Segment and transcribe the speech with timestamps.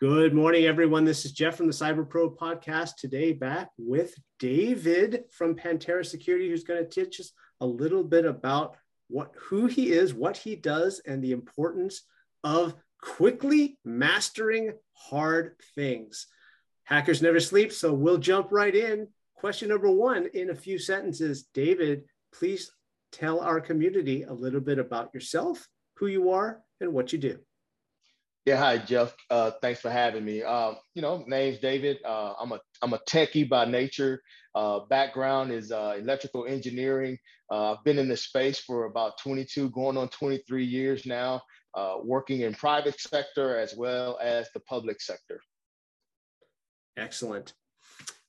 [0.00, 1.04] Good morning, everyone.
[1.04, 2.96] This is Jeff from the Cyber Pro podcast.
[2.96, 8.24] Today, back with David from Pantera Security, who's going to teach us a little bit
[8.24, 8.78] about
[9.08, 12.04] what who he is, what he does, and the importance
[12.42, 16.28] of quickly mastering hard things.
[16.84, 19.06] Hackers never sleep, so we'll jump right in.
[19.34, 21.46] Question number one in a few sentences.
[21.52, 22.72] David, please
[23.12, 27.38] tell our community a little bit about yourself, who you are, and what you do.
[28.46, 29.14] Yeah, hi Jeff.
[29.28, 30.42] Uh, thanks for having me.
[30.42, 31.98] Uh, you know, name's David.
[32.04, 34.22] Uh, I'm a I'm a techie by nature.
[34.54, 37.18] Uh, background is uh, electrical engineering.
[37.50, 41.42] Uh, I've been in this space for about 22, going on 23 years now,
[42.02, 45.40] working in private sector as well as the public sector.
[46.96, 47.52] Excellent.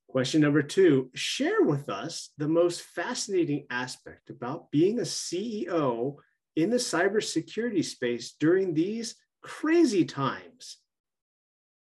[0.09, 6.17] Question number two: Share with us the most fascinating aspect about being a CEO
[6.57, 10.77] in the cybersecurity space during these crazy times.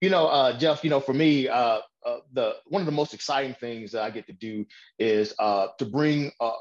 [0.01, 0.83] You know, uh, Jeff.
[0.83, 4.11] You know, for me, uh, uh, the one of the most exciting things that I
[4.11, 4.65] get to do
[4.99, 6.53] is uh, to bring uh,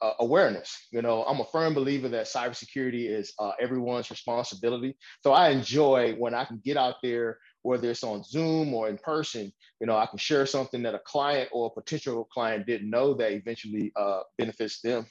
[0.00, 0.86] uh, awareness.
[0.92, 4.96] You know, I'm a firm believer that cybersecurity is everyone's responsibility.
[5.22, 8.98] So I enjoy when I can get out there, whether it's on Zoom or in
[8.98, 9.52] person.
[9.80, 13.14] You know, I can share something that a client or a potential client didn't know
[13.14, 13.92] that eventually
[14.38, 15.06] benefits them.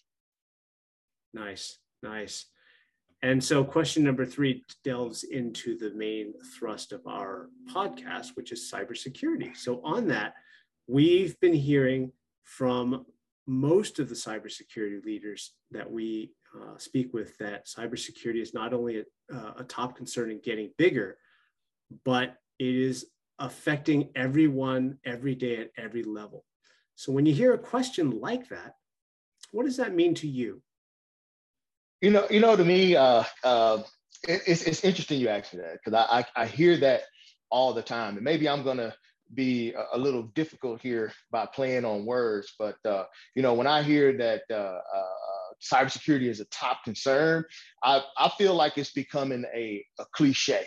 [1.34, 2.46] Nice, nice.
[3.24, 8.70] And so, question number three delves into the main thrust of our podcast, which is
[8.70, 9.56] cybersecurity.
[9.56, 10.34] So, on that,
[10.88, 12.12] we've been hearing
[12.44, 13.06] from
[13.48, 19.00] most of the cybersecurity leaders that we uh, speak with that cybersecurity is not only
[19.00, 21.18] a, uh, a top concern in getting bigger,
[22.04, 23.06] but it is
[23.40, 26.44] affecting everyone every day at every level.
[26.96, 28.76] So, when you hear a question like that,
[29.54, 30.62] what does that mean to you?
[32.04, 33.82] You know, you know, to me, uh, uh,
[34.28, 37.04] it, it's it's interesting you ask me that because I, I, I hear that
[37.50, 38.94] all the time, and maybe I'm gonna
[39.34, 43.06] be a, a little difficult here by playing on words, but uh,
[43.38, 45.14] you know, when I hear that uh, uh,
[45.64, 47.46] cybersecurity is a top concern,
[47.82, 50.66] I I feel like it's becoming a, a cliche.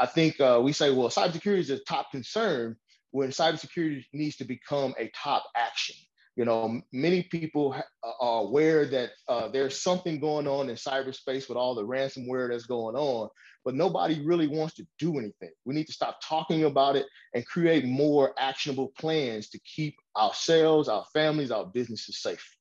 [0.00, 2.74] I think uh, we say, well, cybersecurity is a top concern
[3.12, 5.94] when cybersecurity needs to become a top action.
[6.36, 11.58] You know, many people are aware that uh, there's something going on in cyberspace with
[11.58, 13.28] all the ransomware that's going on,
[13.66, 15.50] but nobody really wants to do anything.
[15.66, 17.04] We need to stop talking about it
[17.34, 22.56] and create more actionable plans to keep ourselves, our families, our businesses safe.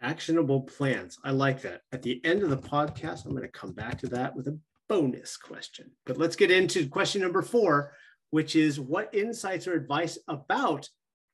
[0.00, 1.18] Actionable plans.
[1.22, 1.82] I like that.
[1.92, 4.58] At the end of the podcast, I'm going to come back to that with a
[4.88, 5.90] bonus question.
[6.06, 7.92] But let's get into question number four,
[8.30, 10.88] which is what insights or advice about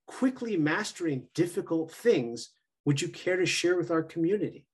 [0.09, 2.51] quickly mastering difficult things
[2.85, 4.65] would you care to share with our community?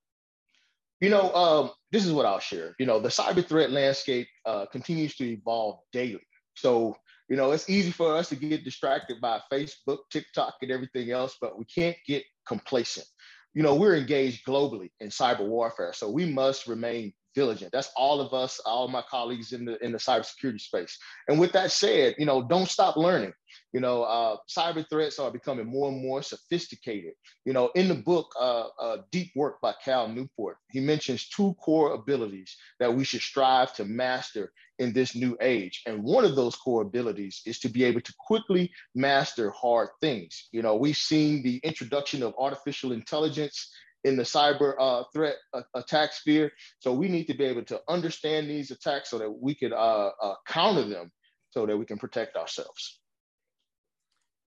[1.00, 2.75] You know, um, this is what I'll share.
[2.78, 6.27] You know, the cyber threat landscape uh, continues to evolve daily.
[6.55, 6.97] So,
[7.28, 11.37] you know, it's easy for us to get distracted by Facebook, TikTok, and everything else,
[11.41, 13.06] but we can't get complacent.
[13.55, 17.72] You know, we're engaged globally in cyber warfare, so we must remain diligent.
[17.72, 20.99] That's all of us, all my colleagues in the in the cybersecurity space.
[21.28, 23.33] And with that said, you know, don't stop learning.
[23.72, 27.12] You know, uh, cyber threats are becoming more and more sophisticated.
[27.44, 31.55] You know, in the book uh, uh, Deep Work by Cal Newport, he mentions two
[31.55, 35.83] core abilities that we should strive to master in this new age.
[35.87, 40.49] And one of those core abilities is to be able to quickly master hard things.
[40.53, 43.71] You know, we've seen the introduction of artificial intelligence
[44.04, 46.53] in the cyber uh, threat uh, attack sphere.
[46.78, 50.10] So we need to be able to understand these attacks so that we can uh,
[50.22, 51.10] uh, counter them
[51.50, 53.00] so that we can protect ourselves.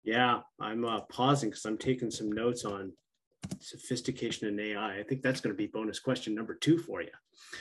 [0.04, 2.94] Yeah, I'm uh, pausing because I'm taking some notes on
[3.60, 5.00] sophistication in AI.
[5.00, 7.10] I think that's going to be bonus question number two for you.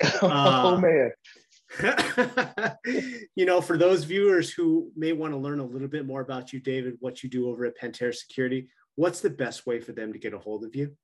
[0.22, 1.10] oh, man.
[3.36, 6.52] you know, for those viewers who may want to learn a little bit more about
[6.52, 10.12] you, David, what you do over at Pantera Security, what's the best way for them
[10.12, 10.96] to get a hold of you?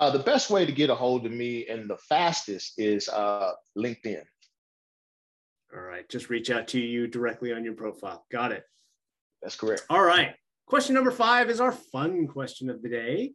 [0.00, 3.52] Uh, the best way to get a hold of me and the fastest is uh,
[3.76, 4.22] LinkedIn.
[5.74, 6.08] All right.
[6.08, 8.24] Just reach out to you directly on your profile.
[8.30, 8.64] Got it.
[9.42, 9.84] That's correct.
[9.90, 10.34] All right.
[10.66, 13.32] Question number five is our fun question of the day.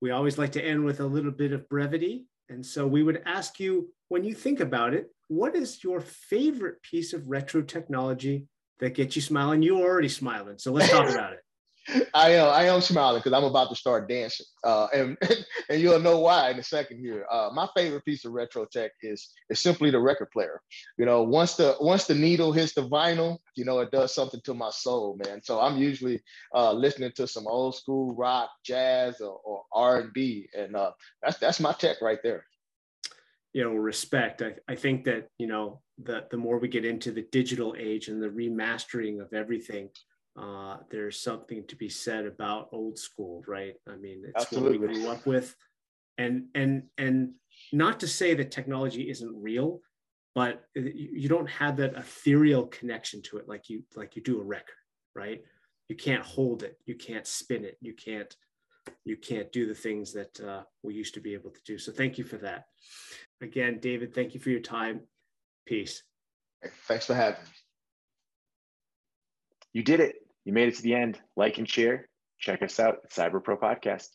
[0.00, 2.26] We always like to end with a little bit of brevity.
[2.48, 6.82] And so we would ask you when you think about it, what is your favorite
[6.82, 8.46] piece of retro technology
[8.80, 9.62] that gets you smiling?
[9.62, 10.58] You're already smiling.
[10.58, 11.40] So let's talk about it.
[12.14, 15.16] I am I am smiling because I'm about to start dancing, uh, and
[15.70, 17.26] and you'll know why in a second here.
[17.30, 20.60] Uh, my favorite piece of retro tech is is simply the record player.
[20.98, 24.40] You know, once the once the needle hits the vinyl, you know, it does something
[24.44, 25.40] to my soul, man.
[25.42, 26.20] So I'm usually
[26.54, 30.90] uh, listening to some old school rock, jazz, or, or R and B, and uh,
[31.22, 32.46] that's that's my tech right there.
[33.52, 34.42] You know, respect.
[34.42, 38.08] I, I think that you know the the more we get into the digital age
[38.08, 39.90] and the remastering of everything,
[40.36, 43.74] uh, there's something to be said about old school, right?
[43.88, 44.78] I mean, it's Absolutely.
[44.78, 45.54] what we grew up with,
[46.18, 47.32] and and and
[47.72, 49.80] not to say that technology isn't real,
[50.34, 54.44] but you don't have that ethereal connection to it like you like you do a
[54.44, 54.74] record,
[55.14, 55.42] right?
[55.88, 58.34] You can't hold it, you can't spin it, you can't
[59.04, 61.78] you can't do the things that uh, we used to be able to do.
[61.78, 62.66] So thank you for that.
[63.40, 65.00] Again, David, thank you for your time.
[65.64, 66.02] Peace.
[66.86, 67.50] Thanks for having me.
[69.72, 70.16] You did it.
[70.46, 71.20] You made it to the end.
[71.36, 72.08] Like and share.
[72.38, 74.08] Check us out at Cyber Pro Podcast.